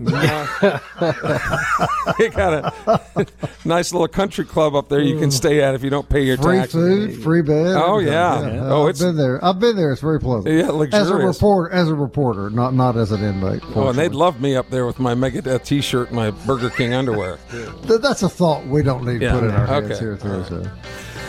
[0.00, 2.18] Parchman.
[2.18, 3.26] you got a
[3.68, 6.36] nice little country club up there you can stay at if you don't pay your
[6.36, 7.16] Free taxes.
[7.16, 7.76] food, free bed.
[7.76, 8.12] Oh, everything.
[8.14, 8.68] yeah.
[8.70, 9.44] Oh, I've it's- been there.
[9.44, 9.92] I've been there.
[9.92, 10.54] It's very pleasant.
[10.54, 10.94] Yeah, luxurious.
[10.94, 13.62] As a reporter, as a reporter, not not as an inmate.
[13.74, 16.94] Oh, and they'd love me up there with my Megadeth T-shirt and my Burger King
[16.94, 17.38] underwear.
[17.86, 19.32] Th- That's a thought we don't need Yeah.
[19.32, 20.68] to put in our heads here Thursday.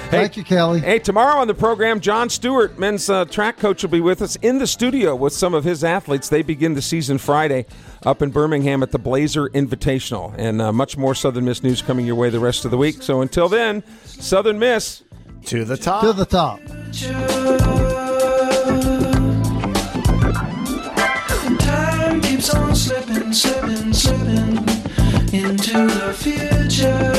[0.10, 0.80] Thank you, Kelly.
[0.80, 4.38] Hey, tomorrow on the program, John Stewart, men's uh, track coach, will be with us
[4.38, 6.30] in the studio with some of his athletes.
[6.30, 7.68] They begin the season Friday
[8.04, 10.34] up in Birmingham at the Blazer Invitational.
[10.38, 13.04] And uh, much more Southern Miss news coming your way the rest of the week.
[13.04, 15.04] So until then, Southern Miss.
[15.46, 16.02] To the top.
[16.04, 16.60] To the top.
[21.60, 24.58] Time keeps on slipping, slipping, slipping
[25.34, 27.19] into the future.